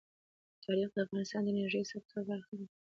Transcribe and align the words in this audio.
تاریخ 0.65 0.89
د 0.93 0.97
افغانستان 1.05 1.41
د 1.43 1.47
انرژۍ 1.51 1.83
سکتور 1.93 2.21
برخه 2.31 2.53
ده. 2.59 2.65